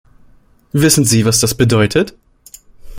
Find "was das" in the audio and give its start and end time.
1.25-1.53